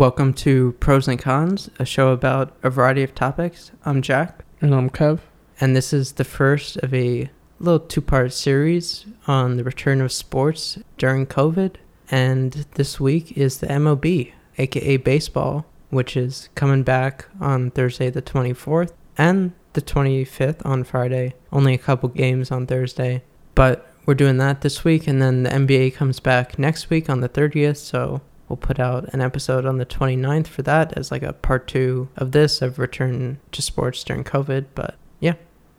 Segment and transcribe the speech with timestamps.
[0.00, 3.70] Welcome to Pros and Cons, a show about a variety of topics.
[3.84, 5.18] I'm Jack, And I'm Kev.
[5.60, 10.10] and this is the first of a little two part series on the return of
[10.10, 11.74] sports during COVID.
[12.10, 18.22] And this week is the MLB, aka baseball, which is coming back on Thursday, the
[18.22, 21.34] 24th, and the 25th on Friday.
[21.52, 23.22] Only a couple games on Thursday.
[23.54, 27.20] But we're doing that this week, and then the NBA comes back next week on
[27.20, 27.76] the 30th.
[27.76, 31.66] So we'll put out an episode on the 29th for that as like a part
[31.68, 34.66] two of this of return to sports during COVID.
[34.74, 35.34] But yeah,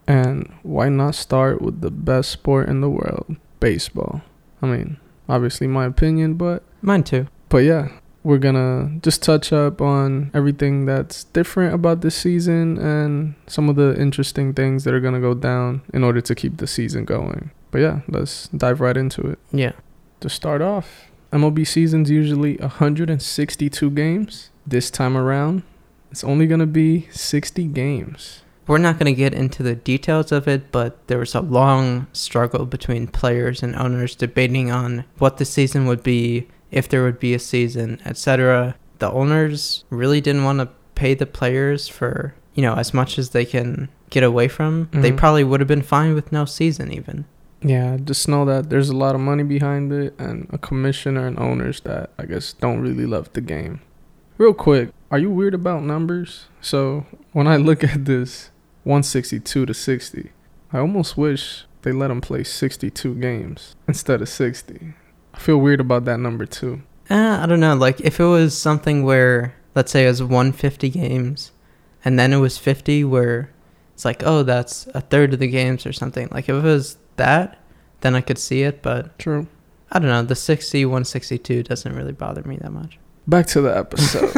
[0.08, 4.22] And why not start with the best sport in the world, baseball?
[4.62, 7.28] I mean, obviously my opinion, but mine too.
[7.50, 7.90] but yeah,
[8.24, 13.76] we're gonna just touch up on everything that's different about this season and some of
[13.76, 17.52] the interesting things that are gonna go down in order to keep the season going.
[17.72, 19.40] But yeah, let's dive right into it.
[19.52, 19.74] Yeah.
[20.22, 24.50] To start off, MLB season's usually 162 games.
[24.66, 25.64] This time around,
[26.12, 28.42] it's only gonna be 60 games.
[28.68, 32.08] We're not going to get into the details of it, but there was a long
[32.14, 37.20] struggle between players and owners debating on what the season would be, if there would
[37.20, 38.76] be a season, etc.
[39.00, 43.32] The owners really didn't want to pay the players for, you know, as much as
[43.32, 44.88] they can get away from.
[44.94, 45.18] They Mhm.
[45.18, 47.26] probably would have been fine with no season even.
[47.64, 51.38] Yeah, just know that there's a lot of money behind it and a commissioner and
[51.38, 53.82] owners that I guess don't really love the game.
[54.38, 56.48] Real quick, are you weird about numbers?
[56.62, 58.50] So, when I look at this
[58.84, 60.32] 162 to 60,
[60.74, 64.94] I almost wish they let them play 62 games instead of 60.
[65.34, 66.82] I feel weird about that number too.
[67.10, 67.76] Eh, I don't know.
[67.76, 71.52] Like if it was something where, let's say, it was 150 games,
[72.04, 73.52] and then it was 50, where
[73.94, 76.28] it's like, oh, that's a third of the games or something.
[76.32, 77.60] Like if it was that,
[78.02, 78.82] then I could see it.
[78.82, 79.48] But True.
[79.92, 80.24] I don't know.
[80.24, 82.98] The 60, 162 doesn't really bother me that much.
[83.28, 84.32] Back to the episode.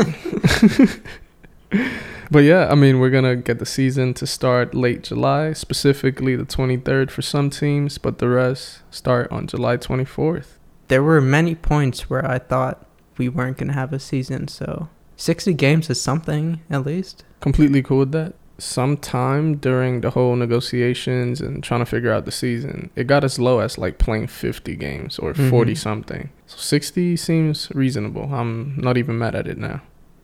[2.31, 6.35] but yeah, I mean, we're going to get the season to start late July, specifically
[6.35, 10.57] the 23rd for some teams, but the rest start on July 24th.
[10.87, 12.85] There were many points where I thought
[13.17, 14.47] we weren't gonna have a season.
[14.47, 17.23] So 60 games is something at least.
[17.39, 18.33] Completely cool with that.
[18.57, 23.37] Sometime during the whole negotiations and trying to figure out the season, it got as
[23.39, 25.49] low as like playing 50 games or Mhm.
[25.49, 26.29] 40 something.
[26.47, 28.29] So 60 seems reasonable.
[28.33, 29.81] I'm not even mad at it now.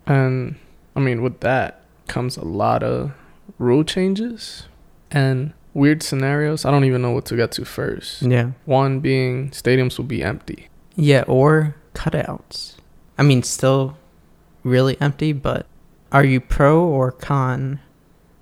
[0.08, 0.56] And
[0.96, 3.12] I mean, with that comes a lot of
[3.58, 4.68] rule changes
[5.12, 6.66] and weird scenarios.
[6.66, 8.22] I don't even know what to get to first.
[8.22, 8.52] Yeah.
[8.66, 10.70] One being stadiums will be empty.
[10.96, 12.76] Yeah, or cutouts.
[13.18, 13.98] I mean, still
[14.64, 15.66] really empty, but
[16.12, 17.80] are you pro or con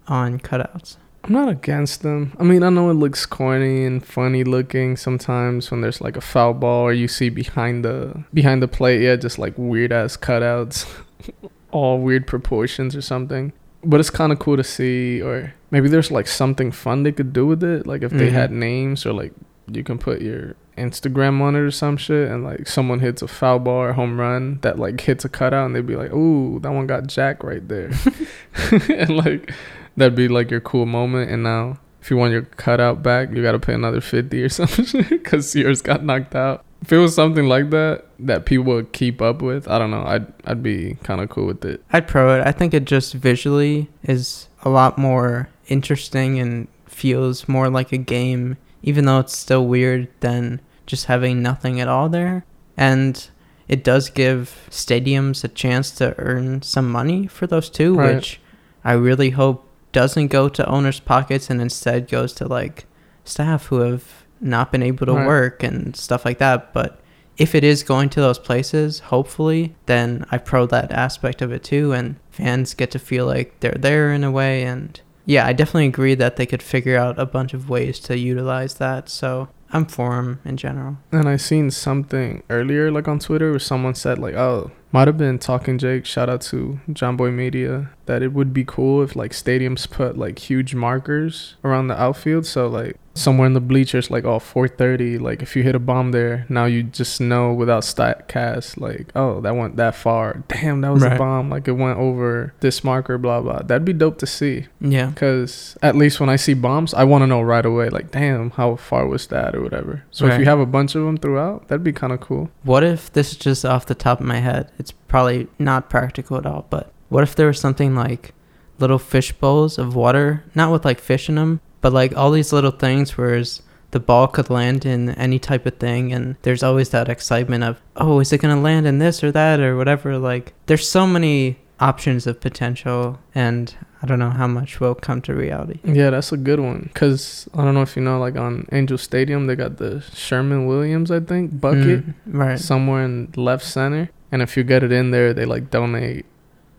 [0.07, 0.97] on cutouts?
[1.23, 2.31] I'm not against them.
[2.39, 6.21] I mean, I know it looks corny and funny looking sometimes when there's like a
[6.21, 10.15] foul ball or you see behind the behind the plate, yeah, just like weird ass
[10.15, 10.85] cutouts,
[11.71, 13.51] all weird proportions or something.
[13.83, 17.33] But it's kind of cool to see, or maybe there's like something fun they could
[17.33, 17.85] do with it.
[17.85, 18.31] Like if they Mhm.
[18.33, 19.33] had names, or like
[19.69, 23.27] you can put your Instagram on it or some shit, and like someone hits a
[23.27, 26.59] foul ball or home run that like hits a cutout, and they'd be like, "Ooh,
[26.61, 27.91] that one got Jack right there,"
[28.89, 29.51] and like
[29.97, 31.29] that'd be like your cool moment.
[31.31, 35.03] And now, if you want your cutout back, you gotta pay another fifty or something
[35.09, 36.63] because yours got knocked out.
[36.81, 40.03] If it was something like that that people would keep up with, I don't know.
[40.05, 41.83] I'd I'd be kind of cool with it.
[41.91, 42.45] I'd pro it.
[42.47, 47.97] I think it just visually is a lot more interesting and feels more like a
[47.97, 52.45] game, even though it's still weird than just having nothing at all there.
[52.77, 53.27] And
[53.67, 58.15] it does give stadiums a chance to earn some money for those two, Right.
[58.15, 58.39] which
[58.85, 59.66] I really hope
[59.97, 62.85] doesn't go to owners' pockets and instead goes to like
[63.23, 64.03] staff who have
[64.39, 65.25] not been able to Right.
[65.25, 66.71] work and stuff like that.
[66.71, 66.99] But
[67.37, 71.63] if it is going to those places, hopefully, then I pro that aspect of it
[71.63, 74.63] too, and fans get to feel like they're there in a way.
[74.63, 78.17] And yeah, I definitely agree that they could figure out a bunch of ways to
[78.19, 79.09] utilize that.
[79.09, 80.97] So I'm for them in general.
[81.11, 85.17] And I seen something earlier, like on Twitter, where someone said like, "Oh, might have
[85.17, 87.89] been Talking Jake." Shout out to Jomboy Media.
[88.05, 92.45] That it would be cool if like stadiums put like huge markers around the outfield,
[92.45, 96.11] so like somewhere in the bleachers, like oh 4:30, like if you hit a bomb
[96.11, 100.43] there, now you just know without Statcast, like oh that went that far.
[100.47, 101.13] Damn, that was Right.
[101.15, 101.49] a bomb.
[101.49, 103.17] Like it went over this marker.
[103.17, 103.59] Blah blah.
[103.63, 104.67] That'd be dope to see.
[104.79, 105.07] Yeah.
[105.07, 108.51] Because at least when I see bombs, I want to know right away, like, damn,
[108.51, 110.03] how far was that or whatever.
[110.11, 112.49] So if you have a bunch of them throughout, that'd be kind of cool.
[112.63, 114.71] What if this is just off the top of my head?
[114.77, 118.33] It's probably not practical at all, but what if there was something like
[118.79, 122.51] little fish bowls of water, not with like fish in them, but like all these
[122.51, 123.61] little things whereas
[123.91, 127.79] the ball could land in any type of thing and there's always that excitement of
[127.95, 131.07] oh is it going to land in this or that or whatever like there's so
[131.07, 136.09] many options of potential and i don't know how much will come to reality Yeah,
[136.09, 136.89] that's a good one.
[136.93, 140.67] Cause I don't know if you know, like on Angel Stadium, they got the Sherman
[140.67, 144.09] Williams, I think, bucket Mm, right somewhere in left center.
[144.31, 146.25] And if you get it in there, they like donate.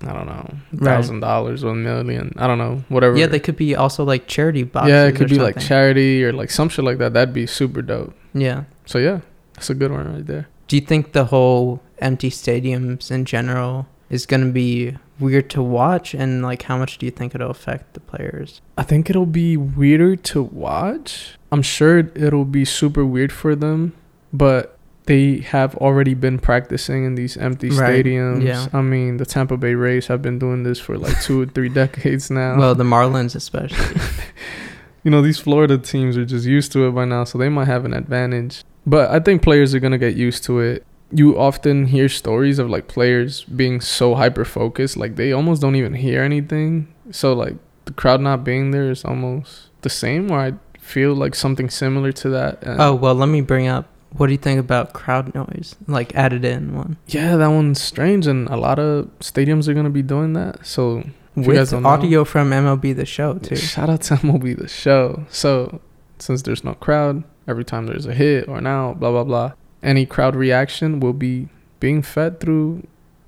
[0.06, 0.84] I don't know, Right.
[0.94, 2.32] thousand dollars, one million.
[2.36, 3.16] I don't know, whatever.
[3.16, 6.32] yeah they could be also like charity boxes yeah, it could be like charity or
[6.32, 7.12] like some shit like that.
[7.14, 8.14] That'd be super dope.
[8.34, 9.20] yeah So yeah,
[9.54, 10.46] that's a good one right there.
[10.68, 15.60] do you think the whole empty stadiums in general is going to be weird to
[15.60, 19.26] watch and like how much do you think it'll affect the players I think it'll
[19.26, 21.34] be weirder to watch.
[21.50, 23.94] I'm sure it'll be super weird for them,
[24.32, 24.77] but
[25.08, 28.42] they have already been practicing in these empty Right, stadiums.
[28.44, 28.66] yeah.
[28.72, 31.68] I mean, the Tampa Bay Rays have been doing this for like two or three
[31.82, 32.56] decades now.
[32.62, 34.00] well the marlins especially
[35.04, 37.66] you know, these Florida teams are just used to it by now, so they might
[37.74, 38.62] have an advantage.
[38.86, 40.84] But I think players are going to get used to it.
[41.10, 45.76] You often hear stories of like players being so hyper focused, like they almost don't
[45.76, 46.88] even hear anything.
[47.10, 47.56] So, like,
[47.86, 52.12] the crowd not being there is almost the same, or I feel like something similar
[52.12, 52.62] to that.
[52.62, 56.14] And oh well let me bring up what do you think about crowd noise like
[56.14, 59.90] added in one yeah, that one's strange, and a lot of stadiums are going to
[59.90, 60.64] be doing that.
[60.66, 60.98] So,
[61.36, 64.14] If you guys with don't know- audio from mlb the show too Shout out to
[64.24, 65.24] MLB the show.
[65.28, 65.80] So
[66.18, 69.52] since there's no crowd, every time there's a hit or an out, blah blah blah,
[69.82, 71.48] any crowd reaction will be
[71.80, 72.82] being fed through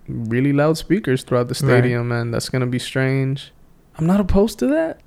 [0.09, 1.71] really loud speakers throughout the Right.
[1.83, 3.53] stadium, and that's gonna be strange.
[3.97, 5.01] I'm not opposed to that.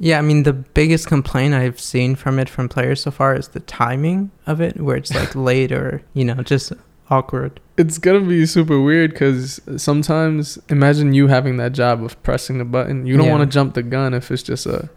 [0.00, 3.48] Yeah, I mean the biggest complaint I've seen from it from players so far is
[3.48, 6.72] the timing of it, where it's like late or you know just
[7.10, 7.58] awkward.
[7.76, 12.64] It's gonna be super weird because sometimes imagine you having that job of pressing the
[12.64, 13.06] button.
[13.06, 13.32] You don't Yeah.
[13.36, 14.88] want to jump the gun if it's just a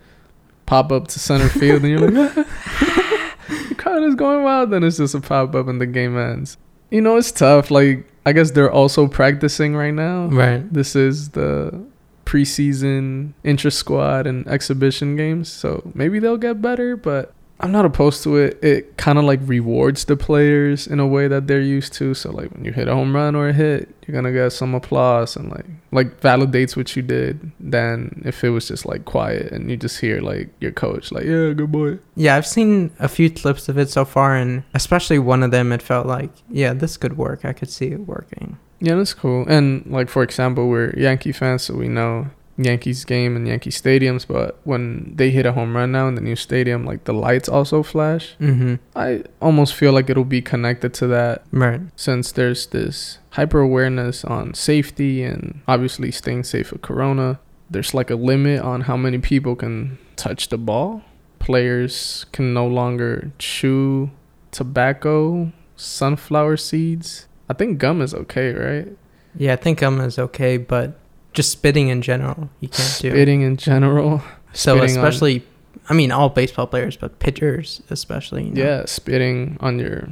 [0.66, 2.34] pop up to center field and you're like,
[3.70, 4.72] the crowd is going wild.
[4.72, 6.58] Then it's just a pop up and the game ends.
[6.90, 7.72] You know, it's tough.
[7.72, 10.26] Like, I guess they're also practicing right now.
[10.28, 10.72] Right.
[10.74, 11.84] This is the
[12.32, 15.52] preseason intra squad and exhibition games.
[15.52, 18.64] So maybe they'll get better, but I'm not opposed to it.
[18.64, 22.14] It kind of like rewards the players in a way that they're used to.
[22.14, 24.74] So like when you hit a home run or a hit, you're gonna get some
[24.74, 27.52] applause and like like validates what you did.
[27.60, 31.26] Than if it was just like quiet and you just hear like your coach like
[31.26, 32.00] yeah good boy.
[32.16, 35.72] Yeah, I've seen a few clips of it so far, and especially one of them,
[35.74, 37.44] it felt like yeah, this could work.
[37.44, 38.58] I could see it working.
[38.82, 39.46] Yeah, that's cool.
[39.48, 44.26] And like for example, we're Yankee fans, so we know Yankees game and Yankee stadiums.
[44.28, 47.48] But when they hit a home run now in the new stadium, like the lights
[47.48, 48.36] also flash.
[48.40, 48.76] Mm-hmm.
[48.96, 51.82] I almost feel like it'll be connected to that Right.
[51.96, 57.40] since there's this hyper awareness on safety and obviously staying safe with Corona.
[57.70, 61.04] There's like a limit on how many people can touch the ball.
[61.40, 64.12] Players can no longer chew
[64.52, 67.28] tobacco, sunflower seeds.
[67.52, 68.88] I think gum is okay, right?
[69.36, 70.98] Yeah, I think gum is okay, but
[71.34, 73.10] just spitting in general, you can't do.
[73.12, 74.22] Spitting in general.
[74.54, 75.46] So spitting on- especially,
[75.88, 78.44] I mean, all baseball players, but pitchers especially.
[78.46, 78.62] You know?
[78.62, 80.10] Yeah, spitting on your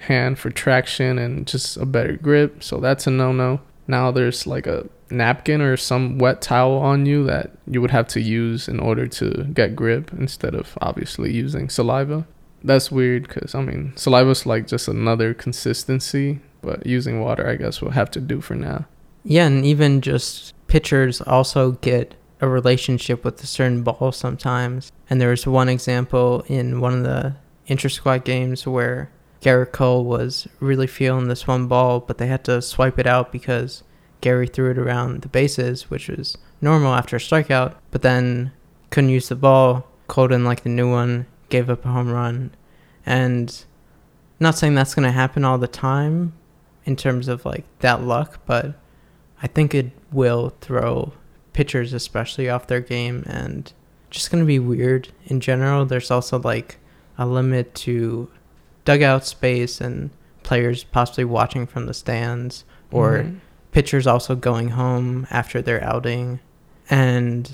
[0.00, 2.62] hand for traction and just a better grip.
[2.62, 3.60] So that's a no no.
[3.86, 8.08] Now there's like a napkin or some wet towel on you that you would have
[8.08, 12.26] to use in order to get grip instead of obviously using saliva.
[12.64, 17.82] That's weird because, I mean, saliva's like just another consistency, but using water, I guess,
[17.82, 18.86] we'll have to do for now.
[19.24, 24.90] Yeah, and even just pitchers also get a relationship with a certain ball sometimes.
[25.08, 30.04] And there was one example in one of the inter squad games where Gerrit Cole
[30.04, 33.84] was really feeling this one ball, but they had to swipe it out because
[34.20, 38.52] Gerrit threw it around the bases, which was normal after a strikeout, but then
[38.90, 39.86] couldn't use the ball.
[40.08, 42.52] Cole didn't like the new one, gave up a home run.
[43.06, 43.64] And
[44.40, 46.32] not saying that's going to happen all the time
[46.84, 48.74] in terms of like that luck, but
[49.42, 51.12] I think it will throw
[51.52, 53.72] pitchers especially off their game and
[54.10, 55.84] just going to be weird in general.
[55.86, 56.78] There's also like
[57.18, 58.30] a limit to
[58.84, 60.10] dugout space and
[60.42, 63.36] players possibly watching from the stands or Mhm.
[63.70, 66.40] pitchers also going home after their outing
[66.90, 67.50] and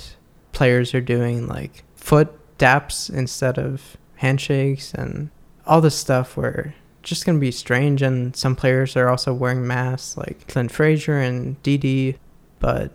[0.52, 5.30] players are doing like foot daps instead of handshakes and
[5.66, 6.74] all this stuff where
[7.08, 11.60] just gonna be strange and some players are also wearing masks like Clint Frazier and
[11.62, 12.16] DD
[12.60, 12.92] but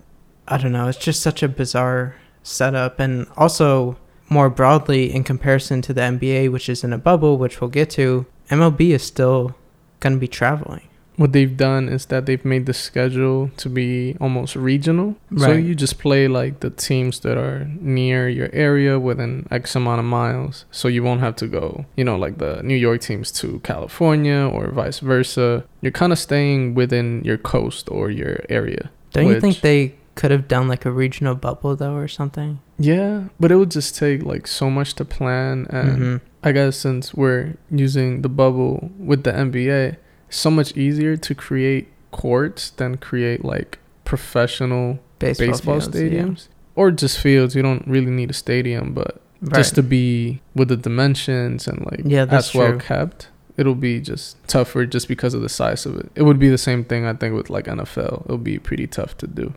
[0.47, 3.97] I don't know it's just such a bizarre setup and also
[4.29, 7.89] more broadly in comparison to the NBA which is in a bubble which we'll get
[7.91, 9.55] to MLB is still
[9.99, 14.55] gonna be traveling what they've done is that they've made the schedule to be almost
[14.55, 15.15] regional.
[15.29, 15.41] Right.
[15.47, 19.99] So you just play like the teams that are near your area within X amount
[19.99, 20.65] of miles.
[20.71, 24.49] So you won't have to go, you know, like the New York teams to California
[24.51, 25.65] or vice versa.
[25.81, 28.89] You're kind of staying within your coast or your area.
[29.11, 32.59] Don't you think they could have done like a regional bubble though or something?
[32.79, 36.21] Yeah, but it would just take like so much to plan and Mhm.
[36.43, 39.95] I guess since we're using the bubble with the NBA,
[40.33, 46.01] so much easier to create courts than create like professional Baseball, baseball, fields, yeah.
[46.09, 47.55] stadiums or just fields.
[47.55, 49.55] You don't really need a stadium, but Right.
[49.55, 52.79] just to be with the dimensions and like Yeah, that's as well true.
[52.79, 56.09] kept, it'll be just tougher just because of the size of it.
[56.15, 58.23] It would be the same thing I think with like NFL.
[58.25, 59.53] It'll be pretty tough to do,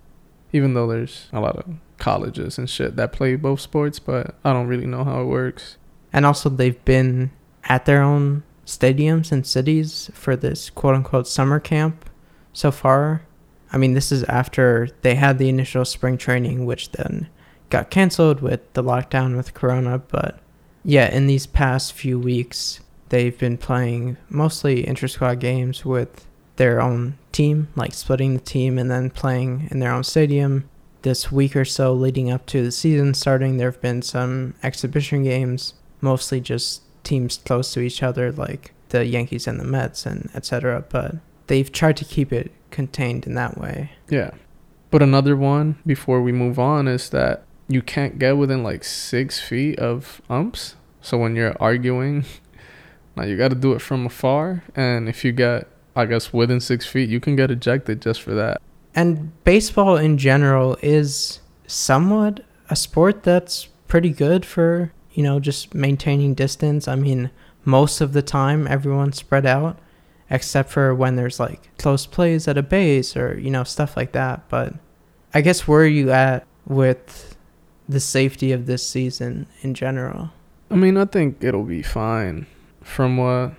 [0.52, 1.64] even though there's a lot of
[1.98, 5.76] colleges and shit that play both sports, but I don't really know how it works.
[6.12, 7.30] And also, they've been
[7.64, 12.10] at their own stadiums and cities for this quote unquote summer camp
[12.52, 13.22] so far.
[13.72, 17.28] I mean, this is after they had the initial spring training, which then
[17.70, 19.98] got canceled with the lockdown with Corona.
[19.98, 20.38] But
[20.84, 26.80] yeah, in these past few weeks, they've been playing mostly inter squad games with their
[26.80, 30.68] own team, like splitting the team and then playing in their own stadium.
[31.02, 35.22] This week or so leading up to the season starting, there have been some exhibition
[35.22, 40.30] games mostly just teams close to each other like the Yankees and the Mets and
[40.34, 40.84] etc.
[40.88, 43.92] But they've tried to keep it contained in that way.
[44.08, 44.32] Yeah.
[44.90, 49.40] But another one before we move on is that you can't get within like six
[49.40, 50.76] feet of umps.
[51.00, 52.24] So when you're arguing,
[53.16, 54.62] now you got to do it from afar.
[54.74, 58.34] And if you get, I guess, within six feet, you can get ejected just for
[58.34, 58.60] that.
[58.94, 65.74] And baseball in general is somewhat a sport that's pretty good for, you know, just
[65.74, 66.86] maintaining distance.
[66.86, 67.30] I mean,
[67.64, 69.78] most of the time everyone's spread out
[70.28, 74.12] except for when there's like close plays at a base or, you know, stuff like
[74.12, 74.46] that.
[74.48, 74.74] But
[75.32, 77.36] I guess where are you at with
[77.88, 80.30] the safety of this season in general?
[80.70, 82.46] I mean, I think it'll be fine.
[82.82, 83.54] From what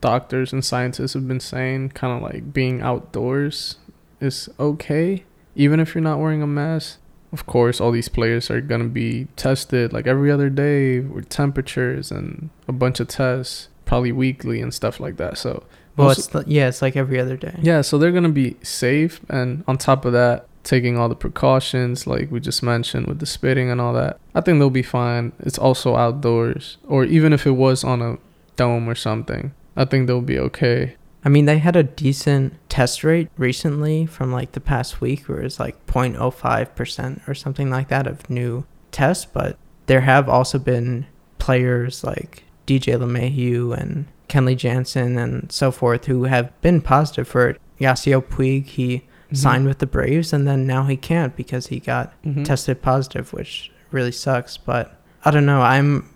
[0.00, 3.76] doctors and scientists have been saying, kind of like being outdoors
[4.20, 5.24] is okay,
[5.54, 6.98] even if you're not wearing a mask.
[7.32, 11.28] Of course, all these players are going to be tested like every other day with
[11.28, 15.36] temperatures and a bunch of tests, probably weekly and stuff like that.
[15.38, 15.64] So,
[15.96, 17.54] Well, it's the, yeah, it's like every other day.
[17.60, 19.20] yeah, so they're going to be safe.
[19.28, 23.26] And on top of that, taking all the precautions, like we just mentioned with the
[23.26, 25.32] spitting and all that, I think they'll be fine.
[25.40, 26.76] It's also outdoors.
[26.86, 28.18] Or even if it was on a
[28.56, 30.96] dome or something, I think they'll be okay.
[31.28, 35.42] I mean, they had a decent test rate recently from like the past week where
[35.42, 41.04] it's like 0.05% or something like that of new tests, but there have also been
[41.38, 47.50] players like DJ LeMahieu and Kenley Jansen and so forth who have been positive for
[47.50, 47.60] it.
[47.78, 49.04] Yasiel Puig, he
[49.34, 52.46] signed with the Braves and then now he can't because he got Mhm.
[52.46, 54.56] tested positive, which really sucks.
[54.56, 55.60] But I don't know.
[55.60, 56.08] I'm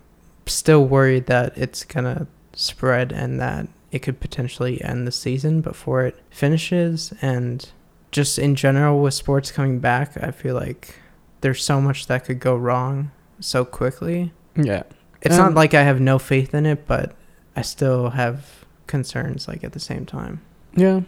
[0.47, 6.03] still worried that it's gonna spread and that it could potentially end the season before
[6.03, 7.13] it finishes.
[7.21, 7.69] And
[8.11, 10.95] just in general, with sports coming back, I feel like
[11.41, 14.33] there's so much that could go wrong so quickly.
[14.55, 14.83] Yeah.
[15.21, 17.15] It's not um, like I have no faith in it, but
[17.55, 20.41] I still have concerns like at the same time.
[20.75, 21.01] Yeah.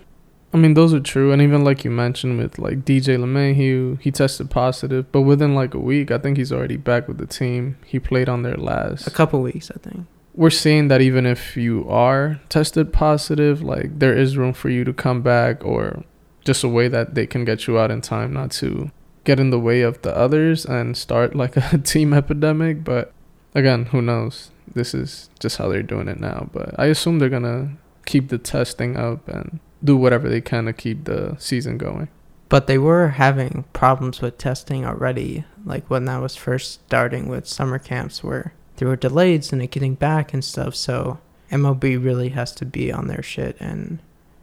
[0.53, 1.31] I mean, those are true.
[1.31, 5.73] And even like you mentioned with like DJ LeMahieu, he tested positive, but within like
[5.73, 7.77] a week, I think he's already back with the team.
[7.83, 9.07] He played on their last.
[9.07, 10.05] A couple weeks, I think.
[10.35, 14.83] We're seeing that even if you are tested positive, like there is room for you
[14.83, 16.03] to come back or
[16.43, 18.91] just a way that they can get you out in time not to
[19.23, 22.83] get in the way of the others and start like a team epidemic.
[22.83, 23.13] But
[23.53, 24.51] again, who knows?
[24.73, 26.49] This is just how they're doing it now.
[26.51, 27.69] But I assume they're going to
[28.05, 32.09] keep the testing up and do whatever they can to keep the season going.
[32.49, 37.47] But they were having problems with testing already, like when that was first starting with
[37.47, 40.75] summer camps, where there were delays in it getting back and stuff.
[40.75, 41.19] So
[41.51, 43.99] MLB really has to be on their shit and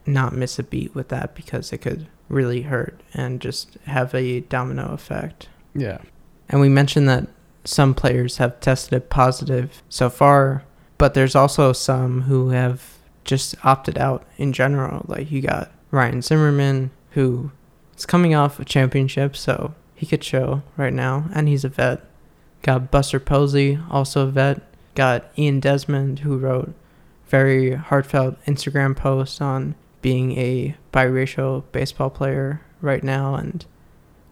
[0.07, 4.41] not miss a beat with that because it could really hurt and just have a
[4.41, 5.49] domino effect.
[5.75, 5.99] Yeah.
[6.49, 7.29] And we mentioned that
[7.65, 10.65] some players have tested positive so far,
[10.99, 15.05] but there's also some who have just opted out in general.
[15.07, 17.53] Like you got Ryan Zimmerman, who
[17.97, 22.05] is coming off a championship, so he could show right now, and he's a vet.
[22.63, 24.63] Got Buster Posey, also a vet.
[24.95, 26.75] Got Ian Desmond, who wrote
[27.27, 33.65] very heartfelt Instagram posts on being a biracial baseball player right now and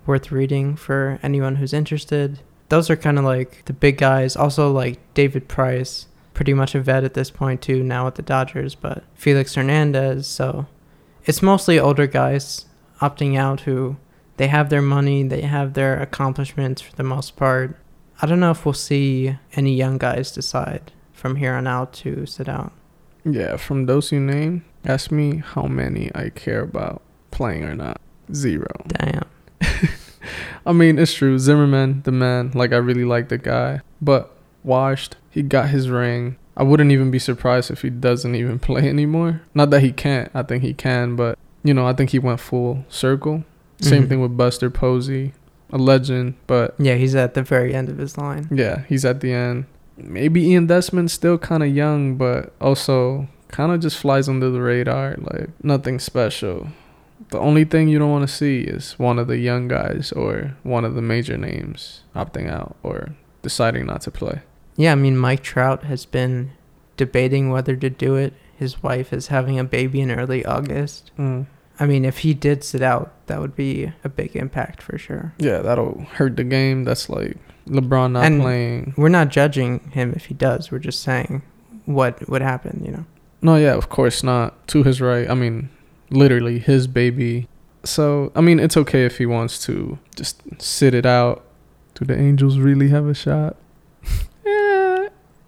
[0.06, 2.40] worth reading for anyone who's interested.
[2.68, 4.37] Those are kind of like the big guys.
[4.37, 8.22] Also, like David Price, pretty much a vet at this point, too, now with the
[8.22, 10.26] Dodgers, but Felix Hernandez.
[10.26, 10.66] So
[11.25, 12.66] it's mostly older guys
[13.00, 13.96] opting out who
[14.37, 17.76] they have their money, they have their accomplishments for the most part.
[18.23, 22.27] I don't know if we'll see any young guys decide from here on out to
[22.27, 22.73] sit out.
[23.25, 28.00] Yeah, from those you name, ask me how many I care about playing or not.
[28.33, 28.67] Zero.
[28.87, 29.25] Damn.
[30.67, 31.39] I mean, it's true.
[31.39, 35.17] Zimmerman, the man, like I really like the guy, but washed.
[35.31, 36.37] He got his ring.
[36.57, 39.43] I wouldn't even be surprised if he doesn't even play anymore.
[39.55, 40.31] Not that he can't.
[40.35, 43.45] I think he can, but you know, I think he went full circle.
[43.81, 44.09] Same Mhm.
[44.11, 45.33] thing with Buster Posey,
[45.73, 48.49] a legend, but Yeah, he's at the very end of his line.
[48.50, 49.67] yeah, he's at the end.
[49.97, 54.61] Maybe Ian Desmond's still kind of young, but also kind of just flies under the
[54.62, 55.17] radar.
[55.19, 56.69] Like nothing special.
[57.29, 60.57] The only thing you don't want to see is one of the young guys or
[60.62, 63.11] one of the major names opting out or
[63.43, 64.41] deciding not to play.
[64.77, 66.53] Yeah, I mean, Mike Trout has been
[66.97, 68.33] debating whether to do it.
[68.57, 71.11] His wife is having a baby in early August.
[71.19, 71.47] Mm.
[71.80, 75.32] I mean, if he did sit out, that would be a big impact for sure.
[75.38, 76.84] Yeah, that'll hurt the game.
[76.84, 78.94] That's like LeBron not And- playing.
[78.96, 80.70] We're not judging him if he does.
[80.70, 81.42] We're just saying
[81.87, 83.04] what would happen, you know.
[83.42, 84.68] No, yeah, of course not.
[84.68, 85.28] To his right.
[85.28, 85.70] I mean,
[86.10, 87.49] literally his baby.
[87.82, 91.42] So, I mean, it's okay if he wants to just sit it out.
[91.94, 93.56] Do the Angels really have a shot?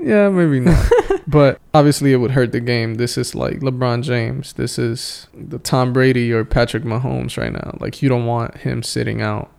[0.03, 0.91] Yeah, maybe not.
[1.27, 2.95] but obviously, it would hurt the game.
[2.95, 4.55] This is like LeBron James.
[4.55, 7.77] This is the Tom Brady or Patrick Mahomes right now.
[7.81, 9.51] Like, you don't want him sitting out.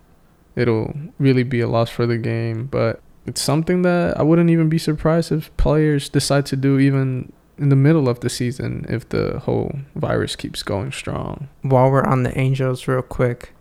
[0.55, 2.65] It'll really be a loss for the game.
[2.65, 7.31] But it's something that I wouldn't even be surprised if players decide to do even
[7.57, 11.47] in the middle of the season if the whole virus keeps going strong.
[11.62, 13.53] While we're on the Angels, real quick,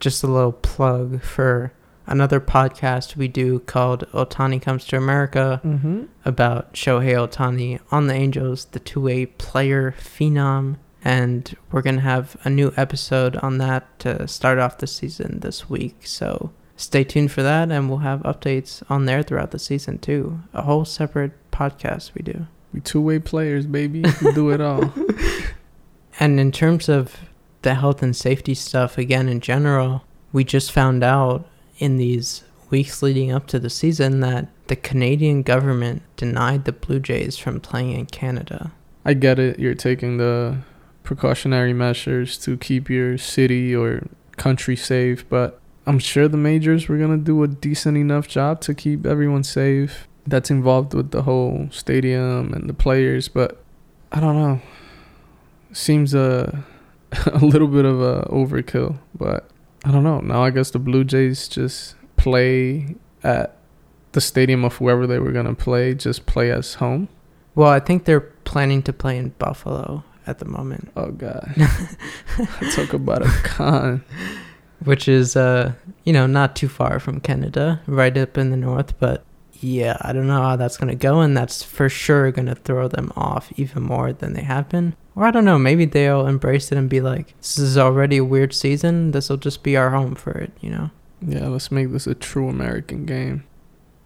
[0.00, 1.72] just a little plug for
[2.08, 6.04] another podcast we do called Otani Comes to America Mm-hmm.
[6.24, 10.76] about Shohei Otani on the Angels, the two way player phenom.
[11.04, 15.40] And we're going to have a new episode on that to start off the season
[15.40, 16.06] this week.
[16.06, 20.40] So stay tuned for that, and we'll have updates on there throughout the season, too.
[20.52, 22.46] A whole separate podcast we do.
[22.74, 24.02] We two way players, baby.
[24.22, 24.92] We do it all.
[26.20, 27.16] And in terms of
[27.62, 31.47] the health and safety stuff, again, in general, we just found out
[31.78, 37.00] in these weeks leading up to the season that the Canadian government denied the Blue
[37.00, 38.72] Jays from playing in Canada.
[39.04, 39.58] I get it.
[39.58, 40.58] You're taking the
[41.02, 46.98] precautionary measures to keep your city or country safe, but I'm sure the majors were
[46.98, 51.22] going to do a decent enough job to keep everyone safe that's involved with the
[51.22, 53.62] whole stadium and the players, but
[54.12, 54.60] I don't know.
[55.72, 56.60] Seems uh,
[57.12, 59.48] a a little bit of a overkill, but
[59.84, 60.20] I don't know.
[60.20, 63.56] Now I guess the Blue Jays just play at
[64.12, 67.08] the stadium of whoever they were going to play, just play as home.
[67.54, 71.54] Well, I think they're planning to play in Buffalo at the moment, Oh god.
[72.74, 74.04] Talk about a con.
[74.84, 75.72] which is uh,
[76.04, 79.24] you know, not too far from Canada, right up in the north, but
[79.60, 82.54] yeah, I don't know how that's going to go and that's for sure going to
[82.54, 84.94] throw them off even more than they have been.
[85.14, 88.24] Or I don't know, maybe they'll embrace it and be like, this is already a
[88.24, 90.90] weird season, this will just be our home for it, you know.
[91.20, 93.44] Yeah, let's make this a true American game.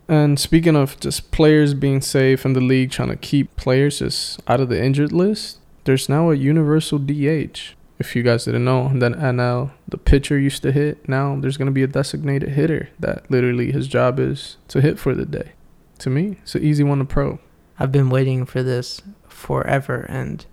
[0.09, 4.41] And speaking of just players being safe and the league trying to keep players just
[4.49, 7.75] out of the injured list, there's now a universal DH.
[8.03, 11.09] If you guys didn't know, then NL, the pitcher used to hit.
[11.09, 14.99] Now there's going to be a designated hitter that literally his job is to hit
[14.99, 15.53] for the day.
[16.01, 17.39] To me, it's an easy one to pro.
[17.79, 20.45] I've been waiting for this forever, and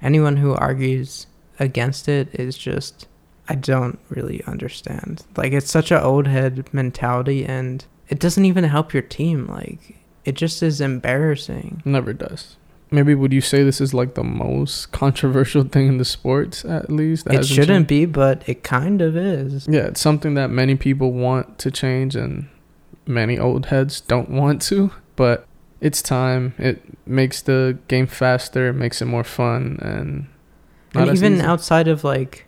[0.00, 1.26] anyone who argues
[1.58, 3.06] against it is just,
[3.50, 5.26] I don't really understand.
[5.36, 9.46] Like, it's such a old head mentality, and it doesn't even help your team.
[9.46, 11.82] Like, it just is embarrassing.
[11.84, 12.56] Never does.
[12.94, 16.90] Maybe would you say this is like the most controversial thing in the sports, at
[16.90, 17.26] least?
[17.26, 17.88] It shouldn't changed?
[17.88, 19.66] be, but it kind of is.
[19.68, 22.48] Yeah, it's something that many people want to change and
[23.06, 25.46] many old heads don't want to, but
[25.80, 26.54] it's time.
[26.56, 30.26] It makes the game faster, it makes it more fun and
[30.94, 31.42] And even easy.
[31.42, 32.46] outside of like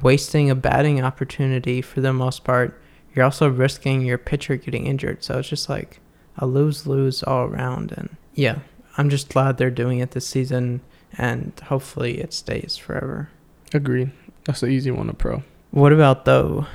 [0.00, 2.80] wasting a batting opportunity for the most part,
[3.14, 5.22] you're also risking your pitcher getting injured.
[5.22, 6.00] So it's just like
[6.38, 7.92] a lose lose all around.
[7.92, 8.60] And yeah,
[8.96, 10.80] I'm just glad they're doing it this season
[11.18, 13.30] and hopefully it stays forever.
[13.72, 14.10] Agreed.
[14.44, 15.42] That's the easy one to pro.
[15.70, 16.66] What about though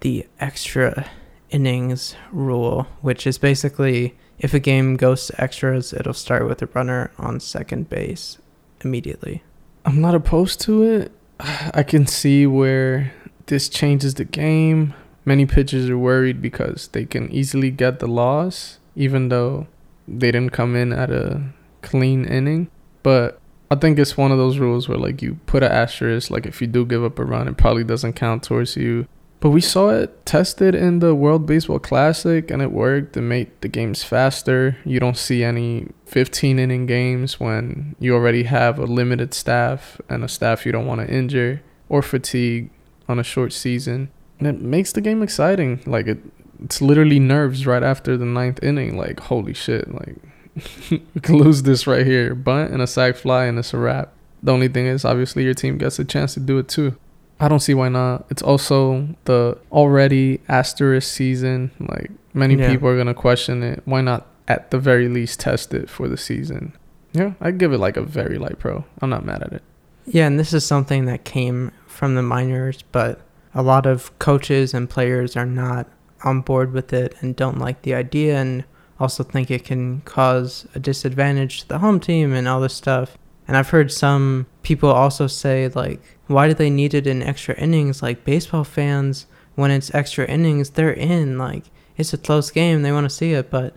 [0.00, 1.08] the extra
[1.50, 6.66] innings rule, which is basically if a game goes to extras, it'll start with a
[6.66, 8.38] runner on second base
[8.82, 9.42] immediately.
[9.84, 11.12] I'm not opposed to it.
[11.38, 13.12] I can see where
[13.46, 14.94] this changes the game.
[15.24, 19.66] Many pitchers are worried because they can easily get the loss, even though
[20.08, 21.42] they didn't come in at a
[21.82, 22.70] clean inning.
[23.02, 23.40] But
[23.70, 26.60] I think it's one of those rules where like you put an asterisk, like if
[26.60, 29.06] you do give up a run, it probably doesn't count towards you.
[29.40, 33.16] But we saw it tested in the World Baseball Classic and it worked.
[33.16, 34.76] It made the games faster.
[34.84, 40.22] You don't see any 15 inning games when you already have a limited staff and
[40.22, 42.70] a staff you don't want to injure or fatigue
[43.08, 44.10] on a short season.
[44.38, 45.80] And it makes the game exciting.
[45.86, 46.18] Like it
[46.62, 48.96] it's literally nerves right after the ninth inning.
[48.96, 50.16] Like, holy shit, like
[50.90, 52.34] we can lose this right here.
[52.34, 54.12] Bunt and a sac fly and it's a wrap.
[54.42, 56.96] The only thing is obviously your team gets a chance to do it too.
[57.38, 58.26] I don't see why not.
[58.30, 61.70] It's also the already asterisk season.
[61.78, 62.68] Like many Yeah.
[62.70, 63.82] people are gonna question it.
[63.84, 66.72] Why not at the very least test it for the season?
[67.12, 68.84] Yeah, I'd give it like a very light pro.
[69.00, 69.62] I'm not mad at it.
[70.06, 73.20] Yeah, and this is something that came from the minors, but
[73.54, 75.88] a lot of coaches and players are not
[76.24, 78.64] on board with it and don't like the idea and
[79.00, 83.16] also think it can cause a disadvantage to the home team and all this stuff.
[83.48, 87.56] And I've heard some people also say like, why do they need it in extra
[87.56, 88.02] innings?
[88.02, 91.38] Like baseball fans, when it's extra innings, they're in.
[91.38, 91.64] Like
[91.96, 93.74] it's a close game, they want to see it, but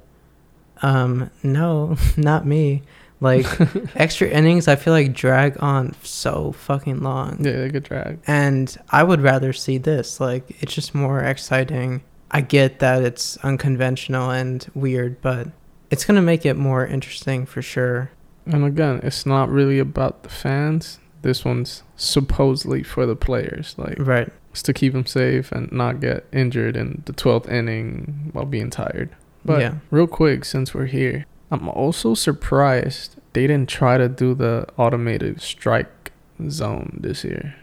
[0.81, 2.83] um, no, not me.
[3.21, 3.45] Like
[3.95, 7.43] extra innings, I feel like drag on so fucking long.
[7.43, 8.19] Yeah, they could drag.
[8.27, 10.19] And I would rather see this.
[10.19, 12.03] Like, it's just more exciting.
[12.33, 15.47] I get that it's unconventional and weird, but
[15.91, 18.09] it's going to make it more interesting for sure.
[18.45, 20.99] And again, it's not really about the fans.
[21.21, 23.75] This one's supposedly for the players.
[23.77, 24.29] Like Right.
[24.51, 28.69] it's to keep them safe and not get injured in the 12th inning while being
[28.69, 29.09] tired.
[29.45, 29.73] But yeah.
[29.91, 35.41] real quick, since we're here, I'm also surprised they didn't try to do the automated
[35.41, 36.11] strike
[36.49, 37.55] zone this year.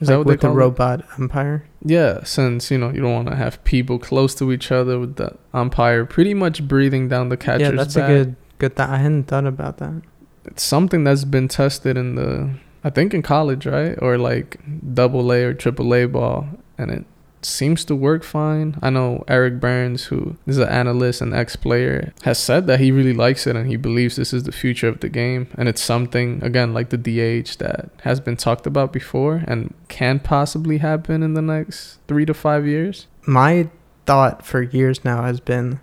[0.00, 0.60] Is like that what with they the call it?
[0.60, 1.64] robot umpire?
[1.84, 5.16] Yeah, since you know you don't want to have people close to each other with
[5.16, 8.10] the umpire pretty much breathing down the catcher's yeah, that's back.
[8.10, 8.90] a good good thought.
[8.90, 10.02] I hadn't thought about that.
[10.44, 12.50] It's something that's been tested in the
[12.82, 13.96] I think in college, right?
[14.00, 14.58] Or like
[14.94, 17.04] double A or triple A ball and it
[17.44, 18.76] seems to work fine.
[18.82, 22.90] I know Eric Byrnes, who is an analyst and ex player, has said that he
[22.90, 25.48] really likes it and he believes this is the future of the game.
[25.56, 30.20] And it's something, again, like the DH that has been talked about before and can
[30.20, 33.06] possibly happen in the next three to five years.
[33.26, 33.68] My
[34.06, 35.80] thought for years now has been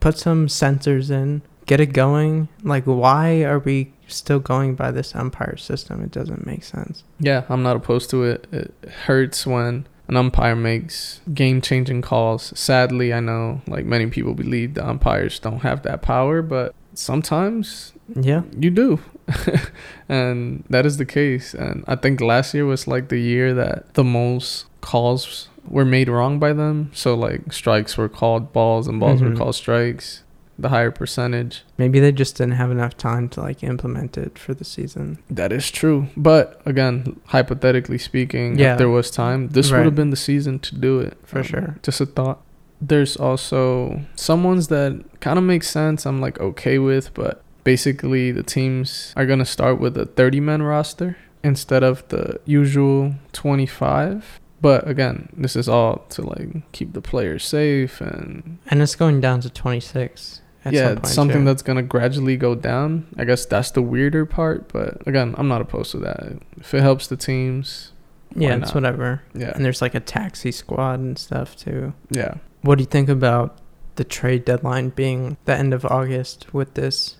[0.00, 2.48] put some sensors in, get it going.
[2.62, 6.02] Like, why are we still going by this umpire system?
[6.02, 7.04] It doesn't make sense.
[7.20, 8.46] Yeah, I'm not opposed to it.
[8.50, 8.74] It
[9.06, 12.52] hurts when an umpire makes game changing calls.
[12.58, 17.92] Sadly, I know like many people believe the umpires don't have that power, but sometimes
[18.14, 18.42] Yeah.
[18.58, 19.00] you do.
[20.08, 21.54] and that is the case.
[21.54, 26.08] And I think last year was like the year that the most calls were made
[26.08, 26.90] wrong by them.
[26.94, 29.30] So like strikes were called balls and balls Mhm.
[29.30, 30.22] were called strikes.
[30.58, 31.62] The higher percentage.
[31.76, 35.18] Maybe they just didn't have enough time to like implement it for the season.
[35.30, 36.08] That is true.
[36.16, 38.72] But again, hypothetically speaking, Yeah.
[38.72, 41.16] if there was time, this would have been the season to do it.
[41.24, 41.76] For um, sure.
[41.82, 42.40] Just a thought.
[42.80, 46.06] There's also some ones that kind of make sense.
[46.06, 50.40] I'm like okay with, but basically the teams are going to start with a 30
[50.40, 54.40] man roster instead of the usual 25.
[54.60, 59.20] But again, this is all to like keep the players safe and And it's going
[59.20, 63.06] down to 26 at yeah, some something that's gonna gradually go down.
[63.16, 66.38] I guess that's the weirder part, but again, I'm not opposed to that.
[66.58, 67.92] If it helps the teams,
[68.34, 69.22] Yeah, it's whatever.
[69.34, 71.92] yeah, And there's like a taxi squad and stuff too.
[72.10, 72.34] yeah.
[72.62, 73.56] What do you think about
[73.96, 77.16] the trade deadline being the end of August with this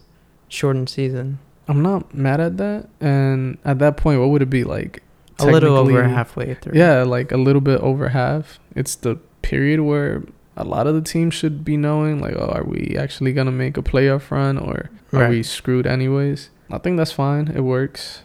[0.48, 1.38] shortened season?
[1.68, 2.88] I'm not mad at that.
[3.00, 5.02] And at that point, what would it be like?
[5.38, 6.76] A little over halfway through.
[6.76, 8.58] Yeah, like a little bit over half.
[8.74, 10.24] It's the period where
[10.58, 13.76] a lot of the teams should be knowing, like, oh, are we actually gonna make
[13.76, 15.30] a playoff run, or are Right.
[15.30, 16.50] we screwed anyways?
[16.70, 17.48] I think that's fine.
[17.54, 18.22] It works,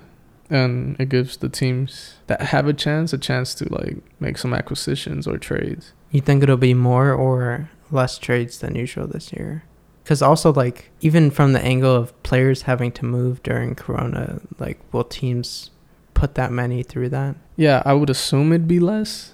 [0.49, 4.53] and it gives the teams that have a chance a chance to like make some
[4.53, 5.93] acquisitions or trades.
[6.11, 9.63] You think it'll be more or less trades than usual this year?
[10.03, 14.77] Because also, like, even from the angle of players having to move during Corona, like,
[14.91, 15.71] will teams
[16.13, 17.35] put that many through that?
[17.55, 19.31] Yeah, I would assume it'd be less.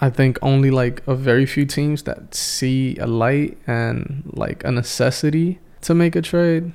[0.00, 4.70] I think only like a very few teams that see a light and like a
[4.70, 6.72] necessity to make a trade.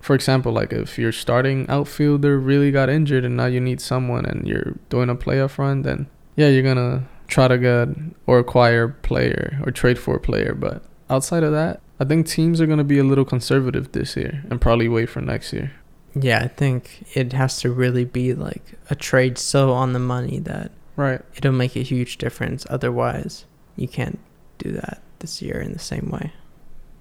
[0.00, 4.24] For example, like if your starting outfielder really got injured and now you need someone
[4.24, 7.88] and you're doing a playoff run, then yeah, you're gonna try to get
[8.26, 10.54] or acquire a player or trade for a player.
[10.54, 14.44] But outside of that, I think teams are gonna be a little conservative this year
[14.50, 15.72] and probably wait for next year.
[16.14, 20.38] Yeah, I think it has to really be like a trade so on the money
[20.40, 21.20] that Right.
[21.36, 22.66] it'll make a huge difference.
[22.70, 23.44] Otherwise,
[23.76, 24.18] you can't
[24.58, 26.32] do that this year in the same way.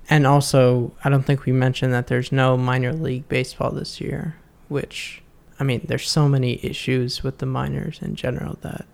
[0.09, 4.35] And also, I don't think we mentioned that there's no minor league baseball this year,
[4.67, 5.23] which
[5.59, 8.85] I mean, there's so many issues with the minors in general that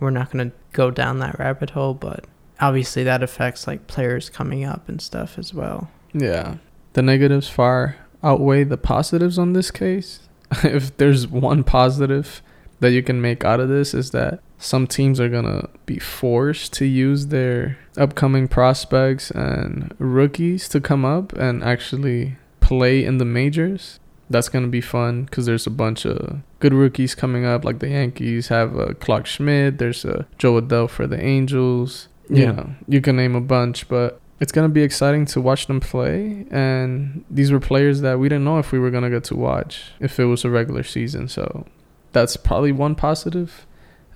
[0.00, 2.26] we're not going to go down that rabbit hole, but
[2.60, 5.90] obviously that affects like players coming up and stuff as well.
[6.12, 6.56] Yeah.
[6.94, 10.20] The negatives far outweigh the positives on this case.
[10.64, 12.42] if there's one positive
[12.80, 15.98] that you can make out of this is that some teams are going to be
[15.98, 23.18] forced to use their upcoming prospects and rookies to come up and actually play in
[23.18, 24.00] the majors.
[24.28, 27.64] That's going to be fun because there's a bunch of good rookies coming up.
[27.64, 32.08] Like the Yankees have uh, Clarke Schmidt, there's a uh, Jo Adell for the Angels.
[32.28, 32.50] You Yeah.
[32.52, 35.78] know, you can name a bunch, but it's going to be exciting to watch them
[35.78, 36.44] play.
[36.50, 39.36] And these were players that we didn't know if we were going to get to
[39.36, 41.28] watch if it was a regular season.
[41.28, 41.66] So
[42.12, 43.64] that's probably one positive.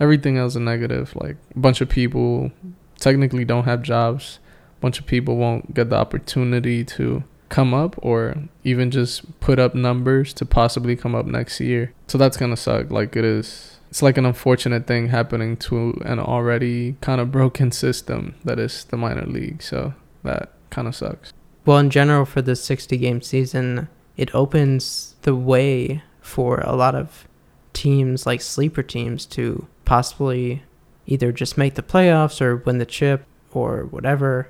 [0.01, 1.15] Everything else a negative.
[1.15, 2.51] Like a bunch of people
[2.99, 4.39] technically don't have jobs.
[4.79, 9.59] A bunch of people won't get the opportunity to come up or even just put
[9.59, 11.93] up numbers to possibly come up next year.
[12.07, 12.91] So that's gonna suck.
[12.91, 13.77] Like it is.
[13.91, 18.85] It's like an unfortunate thing happening to an already kind of broken system that is
[18.85, 19.63] the minor league.
[19.63, 21.33] So that kind of sucks.
[21.67, 26.95] Well, in general, for the 60 game season, it opens the way for a lot
[26.95, 27.27] of
[27.73, 30.63] teams, like sleeper teams, to possibly
[31.07, 34.49] either just make the playoffs or win the chip or whatever.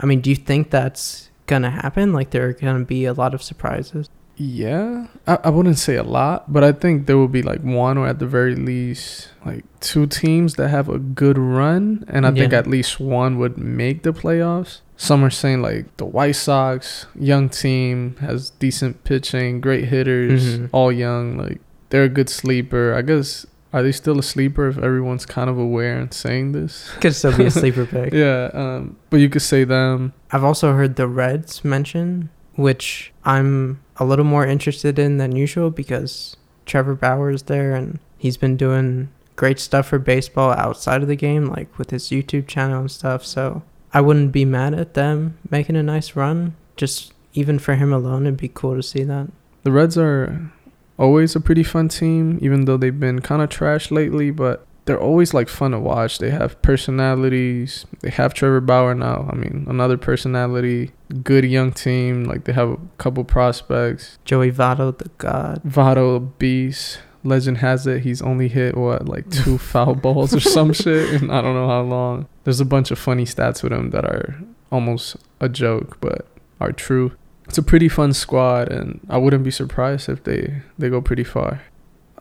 [0.00, 2.12] I mean, do you think that's going to happen?
[2.12, 4.08] Like, there are going to be a lot of surprises?
[4.36, 7.96] Yeah, I, I wouldn't say a lot, but I think there will be like one
[7.96, 12.32] or at the very least like two teams that have a good run, and I
[12.32, 14.80] think at least one would make the playoffs.
[14.96, 20.70] Some are saying like the White Sox, young team, has decent pitching, great hitters, Mhm.
[20.72, 21.36] all young.
[21.38, 21.60] Like
[21.90, 22.94] they're a good sleeper.
[22.94, 26.90] I guess are they still a sleeper if everyone's kind of aware and saying this?
[27.00, 28.12] Could still be a sleeper pick.
[28.12, 30.12] Yeah, um, but you could say them.
[30.32, 35.70] I've also heard the Reds mention, which I'm a little more interested in than usual
[35.70, 41.08] because Trevor Bauer is there and he's been doing great stuff for baseball outside of
[41.08, 43.24] the game, like with his YouTube channel and stuff.
[43.24, 46.56] So I wouldn't be mad at them making a nice run.
[46.76, 49.28] Just even for him alone, it'd be cool to see that.
[49.62, 50.50] The Reds are
[51.00, 55.00] always a pretty fun team, even though they've been kind of trash lately, but they're
[55.00, 56.18] always like fun to watch.
[56.18, 57.86] They have personalities.
[58.00, 59.28] They have Trevor Bauer now.
[59.32, 60.92] I mean, another personality.
[61.22, 62.24] Good young team.
[62.24, 64.18] Like they have a couple prospects.
[64.24, 65.62] Joey Votto, the god.
[65.64, 67.00] Votto, a beast.
[67.22, 71.30] Legend has it he's only hit what like two foul balls or some shit, and
[71.30, 72.26] I don't know how long.
[72.44, 76.26] There's a bunch of funny stats with him that are almost a joke, but
[76.60, 77.12] are true.
[77.50, 81.24] It's a pretty fun squad, and I wouldn't be surprised if they they go pretty
[81.24, 81.62] far.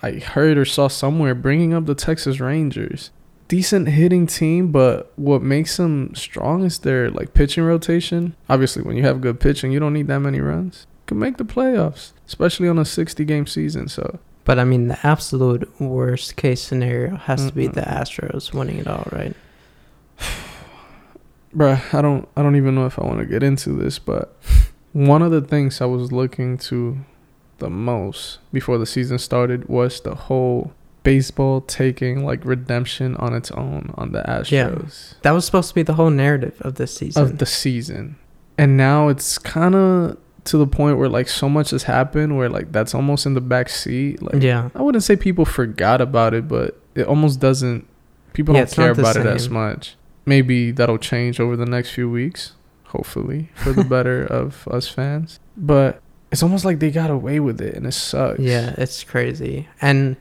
[0.01, 3.11] I heard or saw somewhere bringing up the Texas Rangers.
[3.47, 8.35] Decent hitting team, but what makes them strong is their like pitching rotation.
[8.49, 10.87] Obviously, when you have good pitching, you don't need that many runs.
[11.05, 13.87] Can make the playoffs, especially on a 60 game season.
[13.87, 18.79] So But I mean, the absolute worst case scenario has to be the Astros winning
[18.79, 19.35] it all, right?
[21.55, 24.37] bruh i don't i don't even know if i want to get into this but
[24.93, 26.97] one of the things i was looking to
[27.59, 30.71] the most before the season started was the whole
[31.03, 35.17] baseball taking like redemption on its own on the astros Yeah.
[35.21, 37.23] That was supposed to be the whole narrative of this season.
[37.23, 38.17] of the season
[38.57, 42.49] and now it's kind of to the point where like so much has happened where
[42.49, 44.69] like that's almost in the back seat like yeah.
[44.75, 47.85] i wouldn't say people forgot about it but it almost doesn't
[48.33, 52.09] people Yeah, don't care about it as much maybe that'll change over the next few
[52.09, 52.53] weeks
[52.89, 57.59] hopefully for the better of us fans but it's almost like they got away with
[57.61, 59.67] it and it sucks Yeah, it's crazy.
[59.81, 60.15] And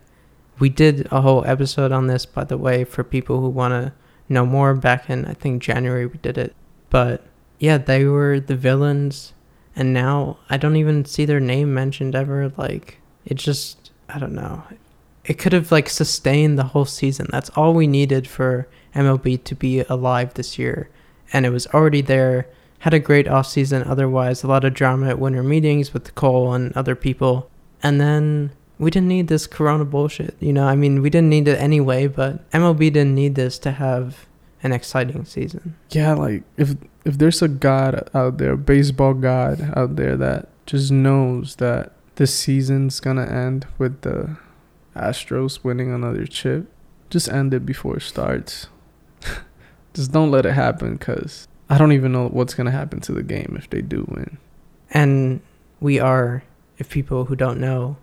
[0.59, 3.93] we did a whole episode on this, by the way, for people who want to
[4.29, 4.75] know more.
[4.75, 6.55] Back in, I think, January, we did it.
[6.91, 7.27] But
[7.59, 9.35] yeah, they were the villains.
[9.77, 12.53] And now I don't even see their name mentioned ever.
[12.57, 14.65] Like, it just, I don't know.
[15.25, 17.29] It could have, like, sustained the whole season.
[17.31, 20.89] That's all we needed for MLB to be alive this year.
[21.33, 22.49] And it was already there
[22.81, 26.53] had a great off season otherwise a lot of drama at winter meetings with Cole
[26.53, 27.51] and other people.
[27.83, 30.67] And then we didn't need this corona bullshit you know?
[30.67, 34.27] I mean we didn't need it anyway but mlb didn't need this to have
[34.63, 35.77] an exciting season.
[35.91, 40.91] Yeah like if if there's a god out there baseball god out there that just
[40.91, 44.37] knows that this season's gonna end with the
[44.95, 46.69] astros winning another chip
[47.11, 48.69] just end it before it starts.
[49.95, 53.23] Just don't let it happen because i don't even know what's gonna happen to the
[53.23, 54.39] game if they do win.
[54.91, 55.41] And
[55.81, 56.43] we are
[56.79, 57.97] if people who don't know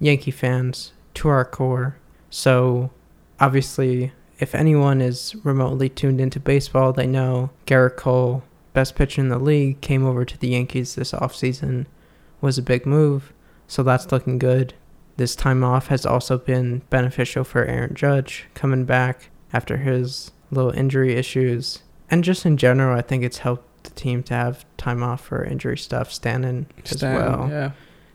[0.00, 1.96] yankee fans to our core.
[2.30, 2.90] So
[3.38, 9.28] obviously if anyone is remotely tuned into baseball they know gerrit cole best pitcher in
[9.28, 11.86] the league came over to the yankees this offseason
[12.40, 13.32] was a big move.
[13.66, 14.74] So that's looking good.
[15.16, 20.72] This time off has also been beneficial for Aaron Judge coming back after his little
[20.72, 21.83] injury issues.
[22.10, 25.44] And just in general, I think it's helped the team to have time off for
[25.44, 27.48] injury stuff, Stanton as Stan, well.
[27.50, 27.70] Yeah.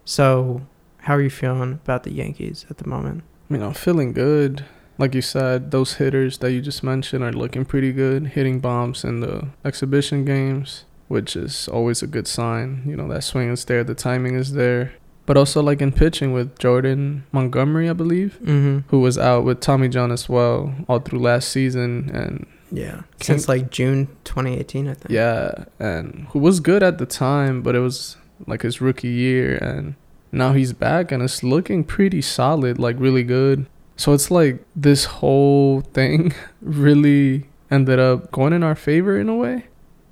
[0.05, 0.61] So,
[0.99, 3.23] how are you feeling about the Yankees at the moment?
[3.49, 4.65] I mean, I'm feeling good.
[4.97, 9.03] Like you said, those hitters that you just mentioned are looking pretty good, hitting bombs
[9.03, 12.83] in the exhibition games, which is always a good sign.
[12.85, 14.93] You know, that swing is there, the timing is there.
[15.25, 18.89] But also, like in pitching with Jordan Montgomery, I believe, Mm-hmm.
[18.89, 22.09] who was out with Tommy John as well all through last season.
[22.13, 23.01] And Yeah.
[23.21, 25.09] Since like June 2018, I think.
[25.09, 29.55] yeah, and who was good at the time, but it was like his rookie year.
[29.57, 29.95] And
[30.31, 33.65] now he's back and it's looking pretty solid, like really good.
[33.97, 39.35] So it's like this whole thing really ended up going in our favor in a
[39.35, 39.65] way.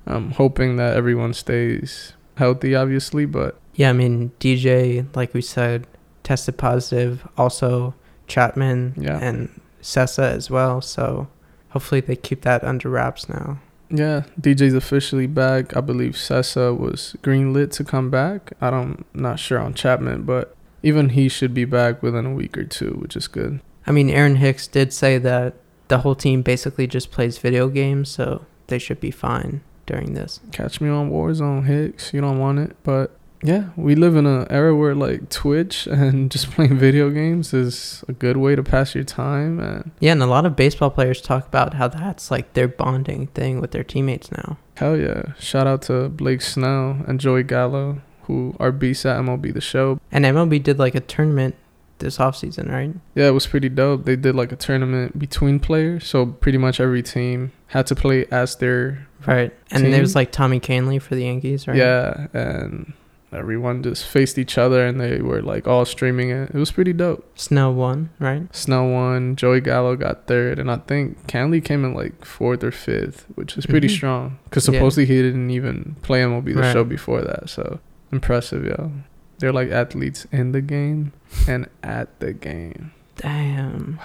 [0.06, 5.86] I'm hoping that everyone stays healthy, obviously, but Yeah, I mean, DJ, like we said,
[6.22, 7.26] tested positive.
[7.36, 7.94] Also,
[8.26, 9.18] Chapman Yeah.
[9.22, 9.48] and
[9.82, 10.80] Cessa as well.
[10.80, 11.28] So
[11.70, 13.58] hopefully they keep that under wraps now.
[13.90, 15.76] yeah, DJ's officially back.
[15.76, 18.52] I believe Cessa was greenlit to come back.
[18.60, 22.56] I don't, not sure on Chapman, but even he should be back within a week
[22.58, 23.60] or two, which is good.
[23.86, 25.54] I mean, Aaron Hicks did say that
[25.88, 30.40] the whole team basically just plays video games, so they should be fine during this.
[30.52, 32.12] Catch me on Warzone, Hicks.
[32.12, 36.30] You don't want it, but yeah, we live in an era where like Twitch and
[36.30, 39.60] just playing video games is a good way to pass your time.
[39.60, 43.28] And Yeah, and a lot of baseball players talk about how that's like their bonding
[43.28, 44.58] thing with their teammates now.
[44.76, 49.52] hell yeah, shout out to Blake Snell and Joey Gallo, who are beasts at MLB
[49.54, 50.00] The Show.
[50.10, 51.54] And MLB did like a tournament
[51.98, 52.94] this offseason, right?
[53.16, 54.04] Yeah, it was pretty dope.
[54.04, 58.24] They did like a tournament between players, so pretty much every team had to play
[58.30, 59.52] as their Right.
[59.70, 60.00] And Team?
[60.00, 61.76] was like Tommy Kahnle for the Yankees, right?
[61.76, 62.92] yeah, and
[63.32, 66.50] everyone just faced each other and they were like all streaming it.
[66.50, 67.24] It was pretty dope.
[67.38, 68.54] Snell won, right?
[68.54, 72.70] Snell won, Joey Gallo got third, and I think Kahnle came in like fourth or
[72.70, 73.96] fifth, which is pretty Mhm.
[73.96, 74.38] strong.
[74.44, 74.74] Because Yeah.
[74.74, 76.72] supposedly he didn't even play MLB the Right.
[76.72, 77.80] show before that, so
[78.12, 78.92] impressive, yo.
[79.38, 81.12] They're like athletes in the game
[81.46, 82.90] and at the game.
[83.16, 83.98] Damn.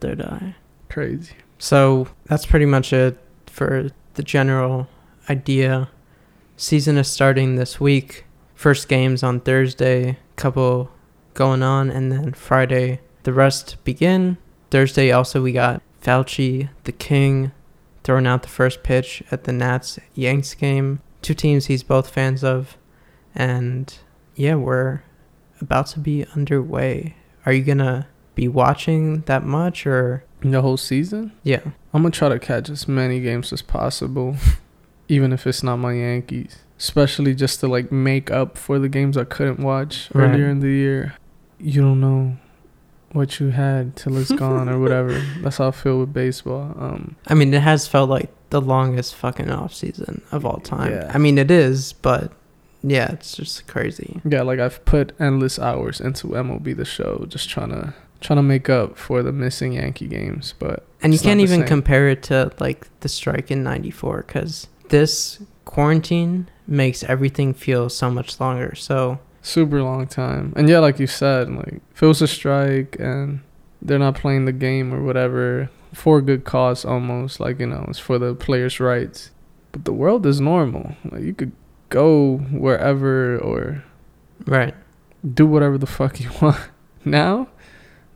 [0.00, 0.54] Third eye.
[0.88, 1.34] Crazy.
[1.58, 4.88] So that's pretty much it for the general
[5.28, 5.88] idea.
[6.60, 8.26] Season is starting this week.
[8.54, 10.90] First games on Thursday, couple
[11.32, 14.36] going on, and then Friday the rest begin.
[14.70, 17.52] Thursday also we got Fauci, the King,
[18.04, 21.00] throwing out the first pitch at the Nats Yanks game.
[21.22, 22.76] Two teams he's both fans of,
[23.34, 23.96] and
[24.34, 25.00] yeah, we're
[25.62, 27.16] about to be underway.
[27.46, 31.32] Are you gonna be watching that much or The whole season?
[31.42, 31.62] yeah?
[31.94, 34.36] I'm gonna try to catch as many games as possible,
[35.10, 36.56] even if it's not my Yankees.
[36.78, 40.30] Especially just to like make up for the games I couldn't watch Right.
[40.30, 41.14] earlier in the year.
[41.58, 42.36] You don't know
[43.12, 45.20] what you had till it's gone or whatever.
[45.42, 46.74] That's how I feel with baseball.
[46.78, 50.92] Um, I mean, it has felt like the longest fucking off season of all time.
[50.92, 51.10] Yeah.
[51.12, 52.32] I mean, it is, but
[52.82, 54.20] yeah, it's just crazy.
[54.24, 57.92] yeah, like I've put endless hours into MLB the show, just trying to
[58.22, 60.54] trying to make up for the missing Yankee games.
[60.58, 61.68] But And you can't even same.
[61.68, 68.10] compare it to like the strike in 94 cuz this quarantine makes everything feel so
[68.10, 68.74] much longer.
[68.74, 70.52] So, super long time.
[70.56, 73.40] And yeah, like you said, like if it was a strike and
[73.82, 77.84] they're not playing the game or whatever for a good cause, almost like you know,
[77.88, 79.30] it's for the players' rights.
[79.72, 80.94] But the world is normal.
[81.10, 81.52] Like you could
[81.88, 83.82] go wherever or
[84.46, 84.74] right.
[85.34, 86.58] do whatever the fuck you want.
[87.04, 87.48] Now,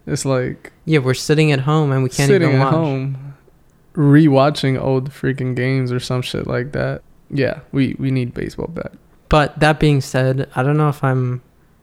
[0.06, 2.74] it's like Yeah, we're sitting at home and we can't sitting even at watch.
[2.74, 3.33] home,
[3.94, 7.02] rewatching old freaking games or some shit like that.
[7.30, 8.92] Yeah, we we need baseball back.
[9.28, 11.42] But that being said, I don't know if I'm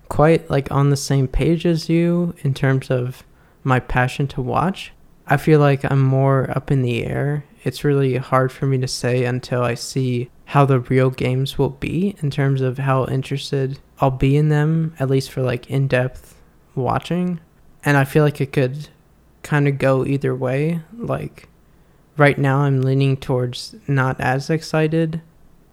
[0.09, 3.23] quite like on the same page as you in terms of
[3.63, 4.91] my passion to watch.
[5.27, 7.45] I feel like I'm more up in the air.
[7.63, 11.69] It's really hard for me to say until I see how the real games will
[11.69, 15.87] be in terms of how interested I'll be in them, at least for like in
[15.87, 16.35] depth
[16.75, 17.39] watching.
[17.85, 18.89] And I feel like it could
[19.43, 20.81] kind of go either way.
[20.97, 21.47] Like
[22.17, 25.21] right now, I'm leaning towards not as excited.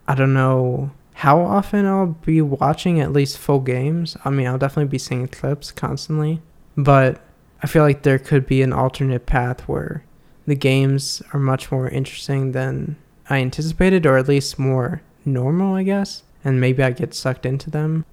[0.07, 4.17] I don't know how often I'll be watching at least full games.
[4.25, 6.41] I mean, I'll definitely be seeing clips constantly,
[6.77, 7.21] but
[7.63, 10.05] I feel like there could be an alternate path where
[10.47, 12.97] the games are much more interesting than
[13.29, 16.23] I anticipated, or at least more normal, I guess.
[16.45, 18.05] And maybe I get sucked into them.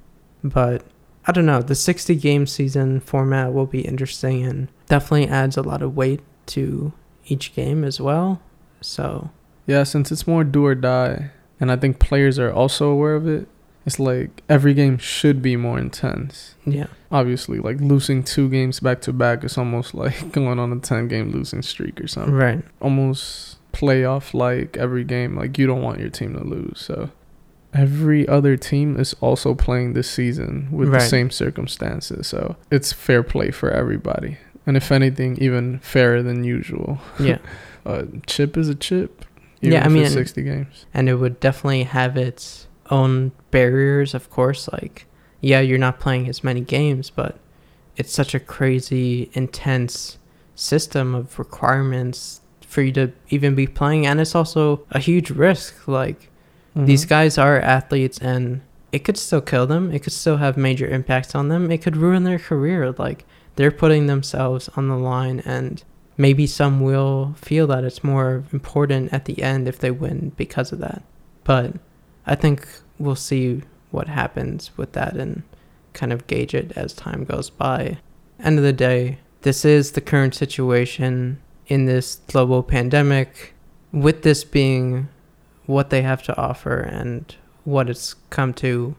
[0.44, 0.84] But
[1.28, 1.62] I don't know.
[1.62, 6.22] The 60 game season format will be interesting and definitely adds a lot of weight
[6.48, 6.92] to
[7.26, 8.42] each game as well.
[8.82, 9.30] So,
[9.68, 13.28] Yeah, since it's more do or die, and I think players are also aware of
[13.28, 13.48] it,
[13.86, 16.56] it's like every game should be more intense.
[16.66, 16.88] Yeah.
[17.12, 21.08] Obviously, like losing two games back to back is almost like going on a 10
[21.08, 22.34] game losing streak or something.
[22.34, 22.64] Right.
[22.82, 25.36] Almost playoff like every game.
[25.36, 26.80] Like you don't want your team to lose.
[26.82, 27.12] So
[27.74, 31.02] every other team is also playing this season with Right.
[31.02, 32.26] the same circumstances.
[32.28, 34.38] So it's fair play for everybody.
[34.68, 37.00] And if anything, even fairer than usual.
[37.20, 37.38] Yeah.
[37.88, 39.24] Uh, chip is a chip.
[39.62, 40.88] Yeah, I mean- 60 games.
[40.92, 45.06] and it would definitely have its own barriers of course like
[45.42, 47.38] yeah you're not playing as many games but
[47.96, 50.18] it's such a crazy intense
[50.56, 55.88] system of requirements for you to even be playing and it's also a huge risk
[55.88, 56.30] like
[56.76, 57.10] these Mhm.
[57.10, 58.62] guys are athletes and
[58.92, 61.96] it could still kill them it could still have major impacts on them it could
[61.98, 63.26] ruin their career like
[63.56, 65.84] they're putting themselves on the line and
[66.18, 70.72] maybe some will feel that it's more important at the end if they win because
[70.72, 71.04] of that.
[71.44, 71.74] But
[72.28, 75.44] i think we'll see what happens with that and
[75.94, 77.98] kind of gauge it as time goes by.
[78.40, 83.54] End of the day this is the current situation in this global pandemic.
[83.92, 85.08] With this being
[85.68, 88.96] what they have to offer and what it's come to,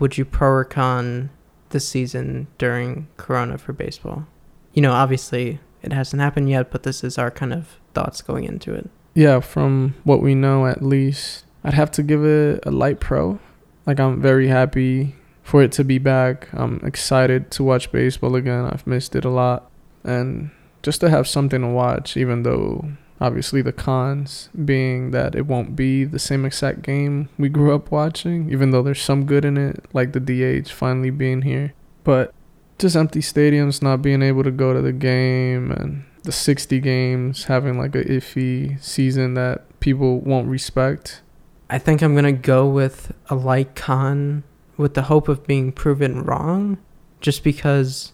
[0.00, 1.30] would you pro or con
[1.74, 4.26] the season during Corona for baseball?
[4.72, 8.44] You know, obviously it hasn't happened yet, but this is our kind of thoughts going
[8.44, 8.88] into it.
[9.12, 13.38] Yeah, from what we know at least, I'd have to give it a light pro.
[13.86, 16.48] Like I'm very happy for it to be back.
[16.52, 18.64] I'm excited to watch baseball again.
[18.64, 19.70] I've missed it a lot.
[20.04, 20.50] And
[20.82, 25.76] just to have something to watch even though obviously the cons being that it won't
[25.76, 29.56] be the same exact game we grew up watching, even though there's some good in
[29.56, 31.74] it, like the DH finally being here.
[32.02, 32.34] But
[32.78, 37.44] just empty stadiums, not being able to go to the game, and the 60 games
[37.44, 41.22] having like a iffy season that people won't respect.
[41.70, 44.42] I think I'm going to go with a light con
[44.76, 46.78] with the hope of being proven wrong,
[47.20, 48.12] just because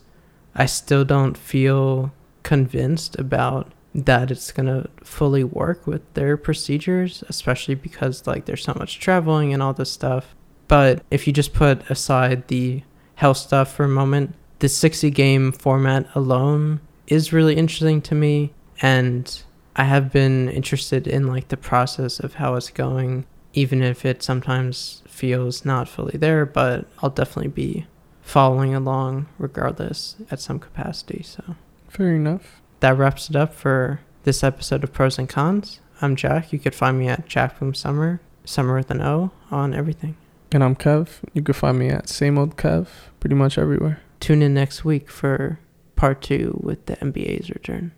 [0.54, 7.24] I still don't feel convinced about that it's going to fully work with their procedures,
[7.28, 10.34] especially because like there's so much traveling and all this stuff.
[10.68, 12.82] But if you just put aside the
[13.16, 18.52] health stuff for a moment, the 60 game format alone is really interesting to me
[18.80, 19.42] and
[19.74, 24.22] I have been interested in like the process of how it's going even if it
[24.22, 27.86] sometimes feels not fully there, but I'll definitely be
[28.22, 31.22] following along regardless at some capacity.
[31.24, 31.56] So
[31.88, 32.59] Fair enough.
[32.80, 35.80] That wraps it up for this episode of Pros and Cons.
[36.00, 36.52] I'm Jack.
[36.52, 40.16] You could find me at Jack Boom Summer, Summer with an O on everything.
[40.50, 41.20] And I'm Kev.
[41.34, 42.88] You can find me at same old Kev
[43.20, 44.00] pretty much everywhere.
[44.18, 45.60] Tune in next week for
[45.94, 47.92] part two with the NBA's return.